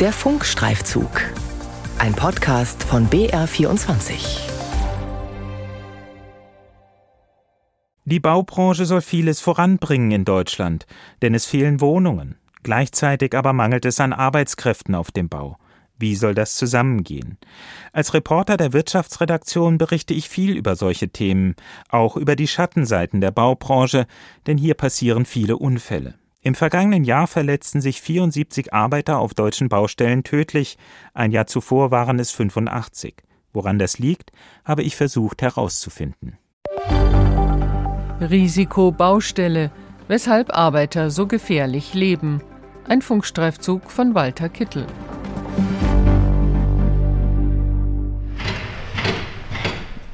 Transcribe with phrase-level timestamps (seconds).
[0.00, 1.10] Der Funkstreifzug.
[1.98, 4.38] Ein Podcast von BR24.
[8.04, 10.86] Die Baubranche soll vieles voranbringen in Deutschland,
[11.20, 12.36] denn es fehlen Wohnungen.
[12.62, 15.58] Gleichzeitig aber mangelt es an Arbeitskräften auf dem Bau.
[15.98, 17.36] Wie soll das zusammengehen?
[17.92, 21.56] Als Reporter der Wirtschaftsredaktion berichte ich viel über solche Themen,
[21.88, 24.06] auch über die Schattenseiten der Baubranche,
[24.46, 26.14] denn hier passieren viele Unfälle.
[26.40, 30.78] Im vergangenen Jahr verletzten sich 74 Arbeiter auf deutschen Baustellen tödlich,
[31.12, 33.16] ein Jahr zuvor waren es 85.
[33.52, 34.30] Woran das liegt,
[34.64, 36.38] habe ich versucht herauszufinden.
[38.20, 39.72] Risikobaustelle,
[40.06, 42.40] weshalb Arbeiter so gefährlich leben.
[42.86, 44.86] Ein Funkstreifzug von Walter Kittel.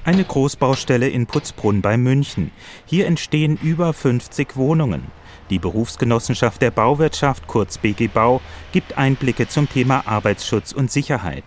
[0.04, 2.50] Eine Großbaustelle in Putzbrunn bei München.
[2.86, 5.02] Hier entstehen über 50 Wohnungen.
[5.50, 8.40] Die Berufsgenossenschaft der Bauwirtschaft, kurz BG Bau,
[8.72, 11.44] gibt Einblicke zum Thema Arbeitsschutz und Sicherheit.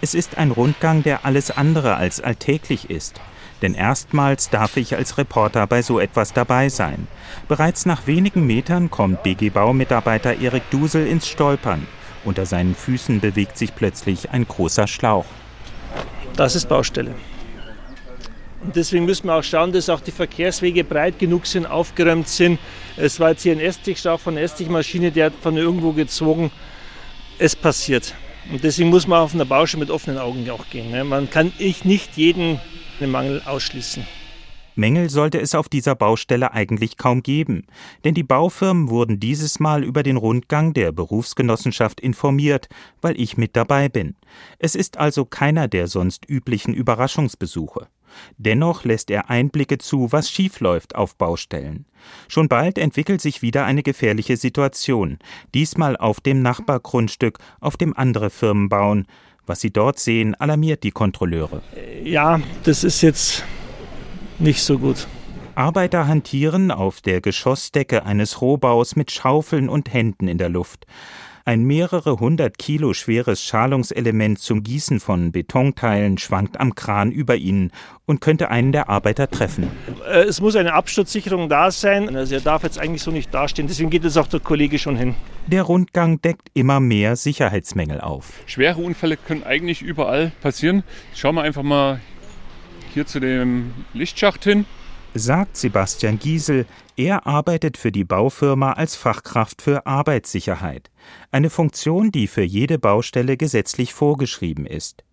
[0.00, 3.20] Es ist ein Rundgang, der alles andere als alltäglich ist.
[3.62, 7.06] Denn erstmals darf ich als Reporter bei so etwas dabei sein.
[7.48, 11.86] Bereits nach wenigen Metern kommt BG Bau-Mitarbeiter Erik Dusel ins Stolpern.
[12.24, 15.26] Unter seinen Füßen bewegt sich plötzlich ein großer Schlauch.
[16.36, 17.14] Das ist Baustelle.
[18.72, 22.58] Deswegen müssen wir auch schauen, dass auch die Verkehrswege breit genug sind, aufgeräumt sind.
[22.96, 26.50] Es war jetzt hier ein Esstichschlauch von einer Esstichmaschine, der hat von irgendwo gezogen.
[27.38, 28.14] Es passiert.
[28.50, 30.90] Und deswegen muss man auf einer Baustelle mit offenen Augen auch gehen.
[30.90, 31.04] Ne?
[31.04, 32.60] Man kann nicht jeden
[33.00, 34.06] Mangel ausschließen.
[34.76, 37.66] Mängel sollte es auf dieser Baustelle eigentlich kaum geben,
[38.02, 42.68] denn die Baufirmen wurden dieses Mal über den Rundgang der Berufsgenossenschaft informiert,
[43.00, 44.16] weil ich mit dabei bin.
[44.58, 47.86] Es ist also keiner der sonst üblichen Überraschungsbesuche.
[48.38, 51.86] Dennoch lässt er Einblicke zu, was schiefläuft auf Baustellen.
[52.28, 55.18] Schon bald entwickelt sich wieder eine gefährliche Situation,
[55.54, 59.06] diesmal auf dem Nachbargrundstück, auf dem andere Firmen bauen.
[59.46, 61.62] Was sie dort sehen, alarmiert die Kontrolleure.
[62.02, 63.44] Ja, das ist jetzt
[64.38, 65.06] nicht so gut.
[65.54, 70.86] Arbeiter hantieren auf der Geschossdecke eines Rohbaus mit Schaufeln und Händen in der Luft.
[71.46, 77.70] Ein mehrere hundert Kilo schweres Schalungselement zum Gießen von Betonteilen schwankt am Kran über ihnen
[78.06, 79.70] und könnte einen der Arbeiter treffen.
[80.08, 82.16] Äh, es muss eine Absturzsicherung da sein.
[82.16, 83.68] Also er darf jetzt eigentlich so nicht dastehen.
[83.68, 85.16] Deswegen geht es auch der Kollege schon hin.
[85.46, 88.32] Der Rundgang deckt immer mehr Sicherheitsmängel auf.
[88.46, 90.82] Schwere Unfälle können eigentlich überall passieren.
[91.14, 92.00] Schauen wir einfach mal
[92.94, 94.64] hier zu dem Lichtschacht hin
[95.14, 96.66] sagt Sebastian Giesel.
[96.96, 100.90] Er arbeitet für die Baufirma als Fachkraft für Arbeitssicherheit,
[101.30, 105.04] eine Funktion, die für jede Baustelle gesetzlich vorgeschrieben ist.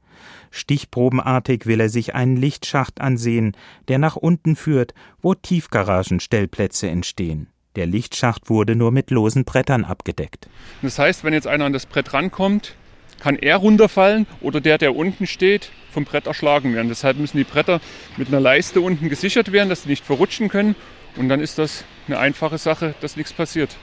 [0.52, 3.56] Stichprobenartig will er sich einen Lichtschacht ansehen,
[3.88, 7.48] der nach unten führt, wo Tiefgaragenstellplätze entstehen.
[7.76, 10.50] Der Lichtschacht wurde nur mit losen Brettern abgedeckt.
[10.82, 12.76] Das heißt, wenn jetzt einer an das Brett rankommt,
[13.22, 16.90] kann er runterfallen oder der, der unten steht, vom Brett erschlagen werden.
[16.90, 17.80] Deshalb müssen die Bretter
[18.18, 20.76] mit einer Leiste unten gesichert werden, dass sie nicht verrutschen können.
[21.18, 23.78] Und dann ist das eine einfache Sache, dass nichts passiert.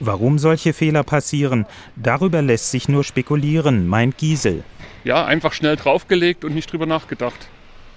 [0.00, 1.66] Warum solche Fehler passieren,
[1.96, 4.64] darüber lässt sich nur spekulieren, meint Giesel.
[5.02, 7.48] Ja, einfach schnell draufgelegt und nicht drüber nachgedacht.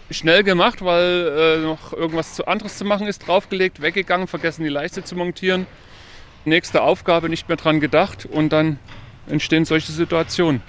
[0.10, 5.04] Schnell gemacht, weil äh, noch irgendwas anderes zu machen ist, draufgelegt, weggegangen, vergessen die Leiste
[5.04, 5.68] zu montieren.
[6.46, 8.80] Nächste Aufgabe nicht mehr dran gedacht und dann
[9.30, 10.62] entstehen solche Situationen.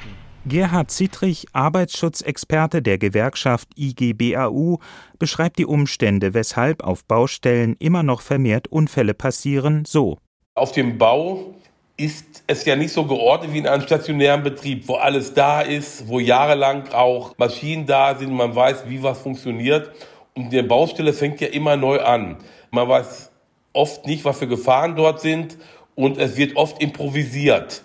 [0.46, 4.78] Gerhard Zittrich, Arbeitsschutzexperte der Gewerkschaft IGBAU,
[5.18, 10.18] beschreibt die Umstände, weshalb auf Baustellen immer noch vermehrt Unfälle passieren, so.
[10.54, 11.54] Auf dem Bau
[11.98, 16.08] ist es ja nicht so geordnet wie in einem stationären Betrieb, wo alles da ist,
[16.08, 19.90] wo jahrelang auch Maschinen da sind, man weiß, wie was funktioniert.
[20.34, 22.36] Und die Baustelle fängt ja immer neu an.
[22.70, 23.30] Man weiß
[23.72, 25.58] oft nicht, was für Gefahren dort sind
[25.96, 27.82] und es wird oft improvisiert.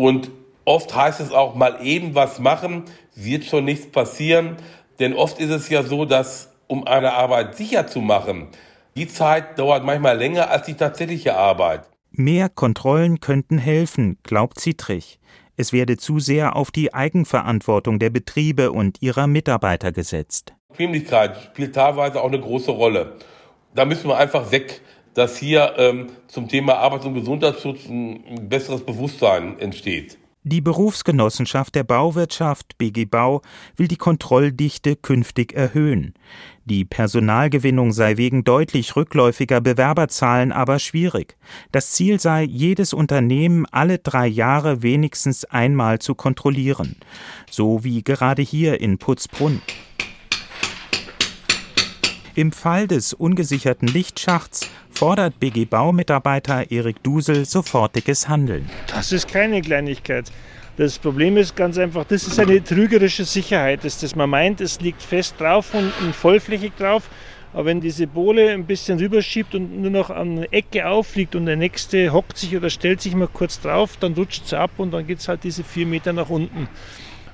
[0.00, 0.30] Und
[0.70, 2.84] Oft heißt es auch mal eben was machen,
[3.16, 4.56] wird schon nichts passieren.
[5.00, 8.46] Denn oft ist es ja so, dass um eine Arbeit sicher zu machen,
[8.96, 11.88] die Zeit dauert manchmal länger als die tatsächliche Arbeit.
[12.12, 15.18] Mehr Kontrollen könnten helfen, glaubt Zittrich.
[15.56, 20.54] Es werde zu sehr auf die Eigenverantwortung der Betriebe und ihrer Mitarbeiter gesetzt.
[20.68, 23.16] Bequemlichkeit spielt teilweise auch eine große Rolle.
[23.74, 24.82] Da müssen wir einfach weg,
[25.14, 30.18] dass hier ähm, zum Thema Arbeits- und Gesundheitsschutz ein besseres Bewusstsein entsteht.
[30.42, 33.42] Die Berufsgenossenschaft der Bauwirtschaft BG Bau
[33.76, 36.14] will die Kontrolldichte künftig erhöhen.
[36.64, 41.36] Die Personalgewinnung sei wegen deutlich rückläufiger Bewerberzahlen aber schwierig.
[41.72, 46.96] Das Ziel sei, jedes Unternehmen alle drei Jahre wenigstens einmal zu kontrollieren.
[47.50, 49.60] So wie gerade hier in Putzbrunn.
[52.40, 58.66] Im Fall des ungesicherten Lichtschachts fordert BG Bau-Mitarbeiter Erik Dusel sofortiges Handeln.
[58.86, 60.32] Das ist keine Kleinigkeit.
[60.78, 64.80] Das Problem ist ganz einfach, das ist eine trügerische Sicherheit, dass das man meint, es
[64.80, 67.10] liegt fest drauf und, und vollflächig drauf.
[67.52, 71.44] Aber wenn diese Bohle ein bisschen rüberschiebt und nur noch an der Ecke aufliegt und
[71.44, 74.92] der nächste hockt sich oder stellt sich mal kurz drauf, dann rutscht es ab und
[74.92, 76.70] dann geht es halt diese vier Meter nach unten.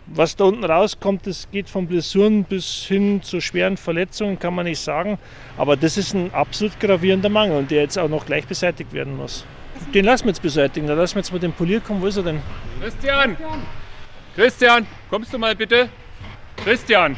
[0.08, 4.66] Was da unten rauskommt, das geht von Blessuren bis hin zu schweren Verletzungen, kann man
[4.66, 5.18] nicht sagen.
[5.58, 9.16] Aber das ist ein absolut gravierender Mangel und der jetzt auch noch gleich beseitigt werden
[9.16, 9.44] muss.
[9.92, 10.86] Den lassen wir jetzt beseitigen.
[10.86, 12.00] Da lassen wir jetzt mal den Polier kommen.
[12.00, 12.40] Wo ist er denn?
[12.80, 13.36] Christian!
[14.36, 15.88] Christian, kommst du mal bitte?
[16.62, 17.16] Christian!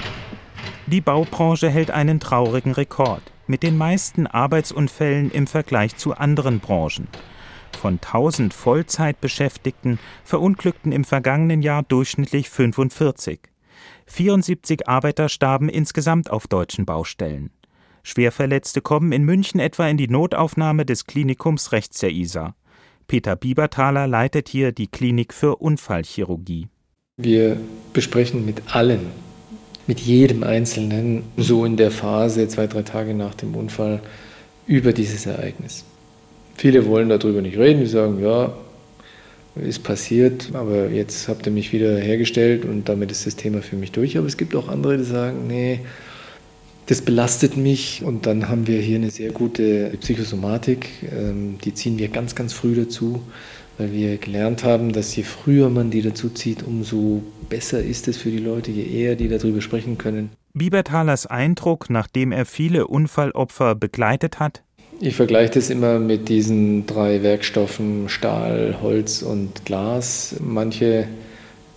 [0.86, 7.08] Die Baubranche hält einen traurigen Rekord mit den meisten Arbeitsunfällen im Vergleich zu anderen Branchen.
[7.76, 13.40] Von 1000 Vollzeitbeschäftigten verunglückten im vergangenen Jahr durchschnittlich 45.
[14.06, 17.50] 74 Arbeiter starben insgesamt auf deutschen Baustellen.
[18.02, 22.56] Schwerverletzte kommen in München etwa in die Notaufnahme des Klinikums rechts der Isar.
[23.06, 26.68] Peter Bieberthaler leitet hier die Klinik für Unfallchirurgie.
[27.16, 27.58] Wir
[27.92, 29.06] besprechen mit allen,
[29.86, 34.00] mit jedem Einzelnen, so in der Phase zwei, drei Tage nach dem Unfall,
[34.66, 35.84] über dieses Ereignis.
[36.58, 38.52] Viele wollen darüber nicht reden, die sagen, ja,
[39.54, 43.76] ist passiert, aber jetzt habt ihr mich wieder hergestellt und damit ist das Thema für
[43.76, 44.18] mich durch.
[44.18, 45.80] Aber es gibt auch andere, die sagen, nee,
[46.86, 51.96] das belastet mich und dann haben wir hier eine sehr gute Psychosomatik, ähm, die ziehen
[51.96, 53.22] wir ganz, ganz früh dazu,
[53.78, 58.16] weil wir gelernt haben, dass je früher man die dazu zieht, umso besser ist es
[58.16, 60.30] für die Leute, je eher die darüber sprechen können.
[60.54, 64.64] Biebertalers Eindruck, nachdem er viele Unfallopfer begleitet hat?
[65.00, 70.34] Ich vergleiche das immer mit diesen drei Werkstoffen Stahl, Holz und Glas.
[70.40, 71.06] Manche,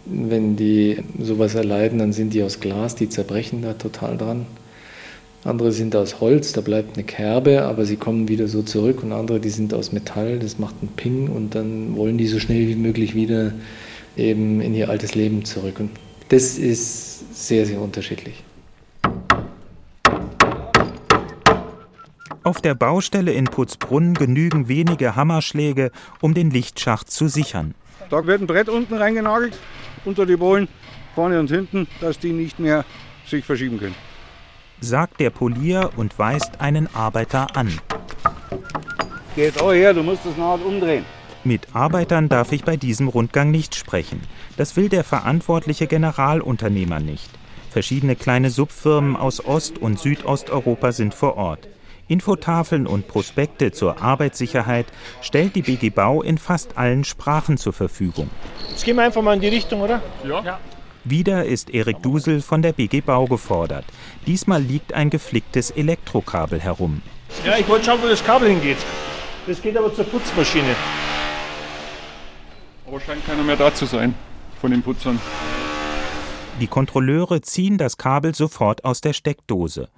[0.06, 4.48] wenn die sowas erleiden, dann sind die aus Glas, die zerbrechen da total dran.
[5.44, 9.04] Andere sind aus Holz, da bleibt eine Kerbe, aber sie kommen wieder so zurück.
[9.04, 12.40] Und andere, die sind aus Metall, das macht einen Ping und dann wollen die so
[12.40, 13.54] schnell wie möglich wieder
[14.18, 15.80] eben in ihr altes Leben zurück.
[15.80, 15.92] Und
[16.30, 18.44] das ist sehr, sehr unterschiedlich.
[22.44, 25.92] Auf der Baustelle in Putzbrunn genügen wenige Hammerschläge,
[26.22, 27.76] um den Lichtschacht zu sichern.
[28.10, 29.58] Da wird ein Brett unten reingenagelt,
[30.06, 30.68] unter die Bohlen,
[31.16, 32.84] vorne und hinten, dass die nicht mehr
[33.26, 33.96] sich verschieben können
[34.82, 37.80] sagt der Polier und weist einen Arbeiter an.
[39.36, 41.06] Geh jetzt auch her, du musst das nachher umdrehen.
[41.44, 44.22] Mit Arbeitern darf ich bei diesem Rundgang nicht sprechen.
[44.58, 47.30] Das will der verantwortliche Generalunternehmer nicht.
[47.70, 51.68] Verschiedene kleine Subfirmen aus Ost- und Südosteuropa sind vor Ort.
[52.12, 54.86] Infotafeln und Prospekte zur Arbeitssicherheit
[55.22, 58.30] stellt die BG Bau in fast allen Sprachen zur Verfügung.
[58.70, 60.02] Jetzt gehen wir einfach mal in die Richtung, oder?
[60.28, 60.44] Ja.
[60.44, 60.60] ja.
[61.06, 63.86] Wieder ist Erik Dusel von der BG Bau gefordert.
[64.28, 67.02] Diesmal liegt ein geflicktes Elektrokabel herum.
[67.46, 68.78] Ja, ich wollte schauen, wo das Kabel hingeht.
[69.48, 70.76] Das geht aber zur Putzmaschine.
[72.86, 74.14] Aber scheint keiner mehr da zu sein
[74.60, 75.18] von den Putzern.
[76.62, 79.90] Die Kontrolleure ziehen das Kabel sofort aus der Steckdose.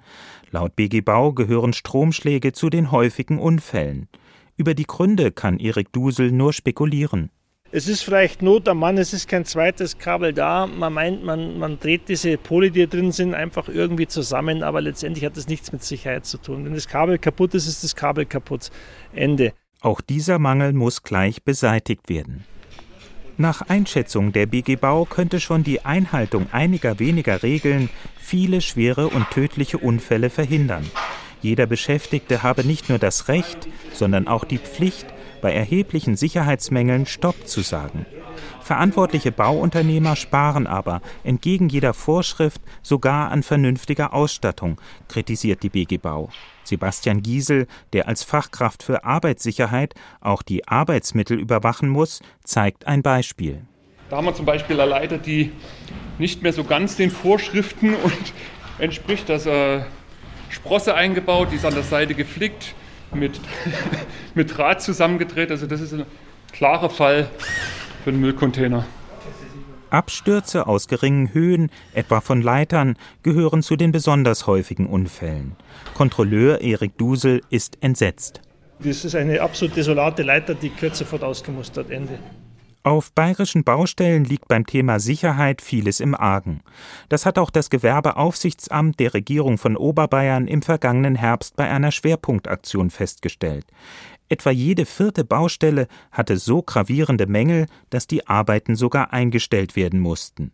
[0.50, 4.08] Laut BG Bau gehören Stromschläge zu den häufigen Unfällen.
[4.56, 7.30] Über die Gründe kann Erik Dusel nur spekulieren.
[7.70, 10.66] Es ist vielleicht Not am Mann, es ist kein zweites Kabel da.
[10.66, 15.26] Man meint, man, man dreht diese Pole, die drin sind, einfach irgendwie zusammen, aber letztendlich
[15.26, 16.64] hat das nichts mit Sicherheit zu tun.
[16.64, 18.70] Wenn das Kabel kaputt ist, ist das Kabel kaputt.
[19.12, 19.52] Ende.
[19.82, 22.46] Auch dieser Mangel muss gleich beseitigt werden.
[23.36, 29.28] Nach Einschätzung der BG Bau könnte schon die Einhaltung einiger weniger Regeln viele schwere und
[29.30, 30.88] tödliche Unfälle verhindern.
[31.42, 35.06] Jeder Beschäftigte habe nicht nur das Recht, sondern auch die Pflicht,
[35.44, 38.06] bei erheblichen Sicherheitsmängeln Stopp zu sagen.
[38.62, 46.30] Verantwortliche Bauunternehmer sparen aber, entgegen jeder Vorschrift, sogar an vernünftiger Ausstattung, kritisiert die BG Bau.
[46.62, 53.66] Sebastian Giesel, der als Fachkraft für Arbeitssicherheit auch die Arbeitsmittel überwachen muss, zeigt ein Beispiel.
[54.08, 55.52] Da haben wir zum Beispiel eine Leiter, die
[56.16, 58.32] nicht mehr so ganz den Vorschriften und
[58.78, 59.28] entspricht.
[59.28, 59.82] Das äh,
[60.48, 62.74] Sprosse eingebaut, die ist an der Seite geflickt
[63.12, 63.40] mit,
[64.34, 65.50] mit Draht zusammengedreht.
[65.50, 66.06] Also das ist ein
[66.52, 67.28] klarer Fall
[68.02, 68.86] für einen Müllcontainer.
[69.90, 75.56] Abstürze aus geringen Höhen, etwa von Leitern, gehören zu den besonders häufigen Unfällen.
[75.94, 78.40] Kontrolleur Erik Dusel ist entsetzt.
[78.80, 81.90] Das ist eine absolut desolate Leiter, die gehört sofort ausgemustert.
[81.90, 82.18] Ende.
[82.86, 86.60] Auf bayerischen Baustellen liegt beim Thema Sicherheit vieles im Argen.
[87.08, 92.90] Das hat auch das Gewerbeaufsichtsamt der Regierung von Oberbayern im vergangenen Herbst bei einer Schwerpunktaktion
[92.90, 93.64] festgestellt.
[94.28, 100.52] Etwa jede vierte Baustelle hatte so gravierende Mängel, dass die Arbeiten sogar eingestellt werden mussten.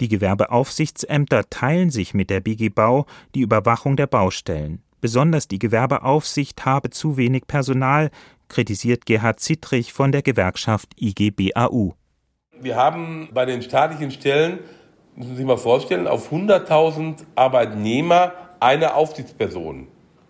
[0.00, 4.82] Die Gewerbeaufsichtsämter teilen sich mit der BG Bau die Überwachung der Baustellen.
[5.00, 8.10] Besonders die Gewerbeaufsicht habe zu wenig Personal,
[8.48, 11.94] kritisiert Gerhard Zittrich von der Gewerkschaft IGBAU.
[12.60, 14.58] Wir haben bei den staatlichen Stellen,
[15.16, 19.88] müssen Sie sich mal vorstellen, auf 100.000 Arbeitnehmer eine Aufsichtsperson.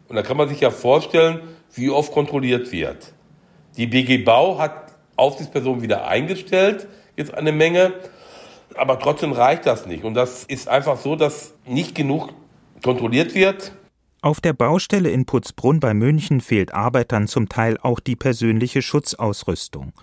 [0.09, 1.41] Und da kann man sich ja vorstellen,
[1.75, 3.13] wie oft kontrolliert wird.
[3.77, 6.87] Die BG Bau hat Aufsichtspersonen wieder eingestellt,
[7.17, 7.95] jetzt eine Menge.
[8.77, 10.05] Aber trotzdem reicht das nicht.
[10.05, 12.33] Und das ist einfach so, dass nicht genug
[12.83, 13.73] kontrolliert wird.
[14.23, 19.95] Auf der Baustelle in Putzbrunn bei München fehlt Arbeitern zum Teil auch die persönliche Schutzausrüstung.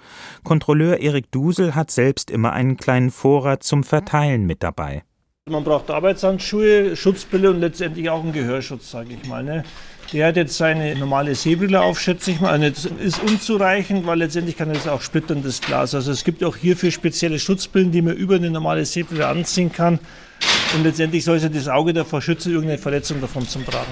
[0.44, 5.04] Kontrolleur Erik Dusel hat selbst immer einen kleinen Vorrat zum Verteilen mit dabei.
[5.48, 9.44] Man braucht Arbeitshandschuhe, Schutzbrille und letztendlich auch einen Gehörschutz, sage ich mal.
[9.44, 9.64] Ne?
[10.12, 12.56] Der hat jetzt seine normale Sehbrille auf, schätze ich mal.
[12.56, 15.94] Und jetzt ist unzureichend, weil letztendlich kann das auch splitterndes Glas.
[15.94, 20.00] Also es gibt auch hierfür spezielle Schutzbrillen, die man über eine normale Sehbrille anziehen kann.
[20.76, 23.92] Und letztendlich soll sich das Auge davor schützen, irgendeine Verletzung davon zu tragen.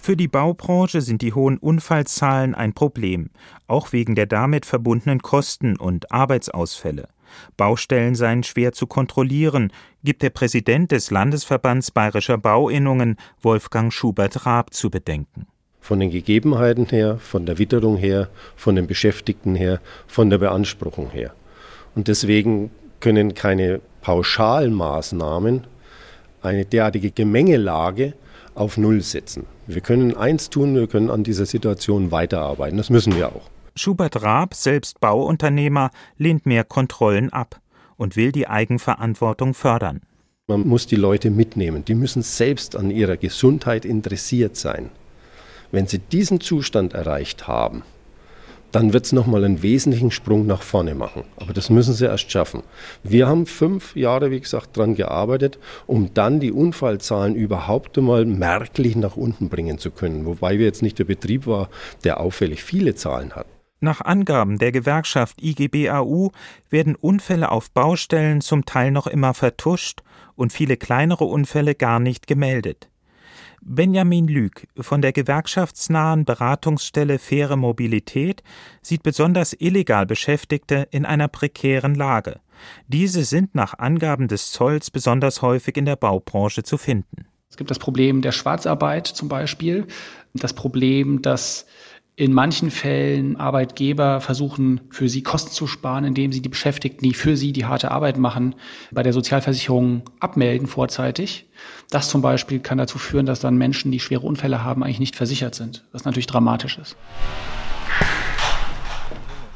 [0.00, 3.30] Für die Baubranche sind die hohen Unfallzahlen ein Problem,
[3.68, 7.08] auch wegen der damit verbundenen Kosten und Arbeitsausfälle.
[7.56, 14.90] Baustellen seien schwer zu kontrollieren, gibt der Präsident des Landesverbands Bayerischer Bauinnungen Wolfgang Schubert-Raab zu
[14.90, 15.46] bedenken.
[15.80, 21.10] Von den Gegebenheiten her, von der Witterung her, von den Beschäftigten her, von der Beanspruchung
[21.10, 21.32] her.
[21.94, 25.64] Und deswegen können keine Pauschalmaßnahmen
[26.42, 28.14] eine derartige Gemengelage
[28.54, 29.46] auf Null setzen.
[29.66, 32.76] Wir können eins tun, wir können an dieser Situation weiterarbeiten.
[32.76, 33.48] Das müssen wir auch.
[33.74, 37.60] Schubert Raab, selbst Bauunternehmer, lehnt mehr Kontrollen ab
[37.96, 40.02] und will die Eigenverantwortung fördern.
[40.48, 41.84] Man muss die Leute mitnehmen.
[41.84, 44.90] Die müssen selbst an ihrer Gesundheit interessiert sein.
[45.70, 47.82] Wenn sie diesen Zustand erreicht haben,
[48.72, 51.24] dann wird es nochmal einen wesentlichen Sprung nach vorne machen.
[51.36, 52.62] Aber das müssen sie erst schaffen.
[53.02, 58.96] Wir haben fünf Jahre, wie gesagt, daran gearbeitet, um dann die Unfallzahlen überhaupt einmal merklich
[58.96, 60.26] nach unten bringen zu können.
[60.26, 61.68] Wobei wir jetzt nicht der Betrieb war,
[62.04, 63.46] der auffällig viele Zahlen hat.
[63.80, 66.30] Nach Angaben der Gewerkschaft IGBAU
[66.70, 70.02] werden Unfälle auf Baustellen zum Teil noch immer vertuscht
[70.36, 72.91] und viele kleinere Unfälle gar nicht gemeldet.
[73.64, 78.42] Benjamin Lüg von der gewerkschaftsnahen Beratungsstelle Faire Mobilität
[78.82, 82.40] sieht besonders illegal Beschäftigte in einer prekären Lage.
[82.88, 87.26] Diese sind nach Angaben des Zolls besonders häufig in der Baubranche zu finden.
[87.50, 89.86] Es gibt das Problem der Schwarzarbeit zum Beispiel,
[90.34, 91.66] das Problem, dass
[92.14, 97.14] in manchen Fällen Arbeitgeber versuchen, für sie Kosten zu sparen, indem sie die Beschäftigten, die
[97.14, 98.54] für sie die harte Arbeit machen,
[98.90, 101.48] bei der Sozialversicherung abmelden vorzeitig.
[101.90, 105.16] Das zum Beispiel kann dazu führen, dass dann Menschen, die schwere Unfälle haben, eigentlich nicht
[105.16, 106.96] versichert sind, was natürlich dramatisch ist.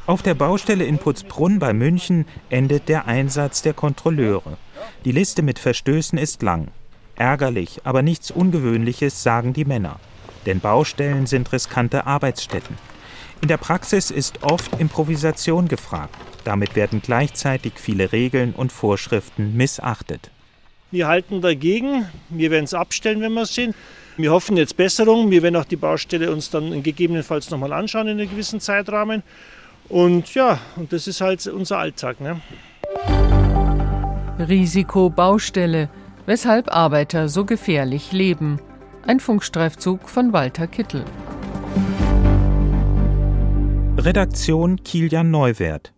[0.07, 4.57] Auf der Baustelle in Putzbrunn bei München endet der Einsatz der Kontrolleure.
[5.05, 6.69] Die Liste mit Verstößen ist lang.
[7.15, 9.99] Ärgerlich, aber nichts Ungewöhnliches, sagen die Männer
[10.47, 12.75] denn Baustellen sind riskante Arbeitsstätten.
[13.41, 16.15] In der Praxis ist oft Improvisation gefragt.
[16.43, 20.31] Damit werden gleichzeitig viele Regeln und Vorschriften missachtet.
[20.89, 22.07] Wir halten dagegen.
[22.29, 23.75] Wir werden es abstellen, wenn wir es sehen.
[24.15, 25.29] Wir hoffen jetzt Besserung.
[25.29, 29.21] Wir werden auch die Baustelle uns dann gegebenenfalls nochmal anschauen in einem gewissen Zeitrahmen.
[29.89, 32.19] Und ja, und das ist halt unser Alltag.
[32.21, 32.41] Ne?
[34.39, 35.89] Risiko Baustelle,
[36.25, 38.59] weshalb Arbeiter so gefährlich leben.
[39.07, 41.05] Ein Funkstreifzug von Walter Kittel.
[43.97, 45.93] Redaktion Kilian Neuwert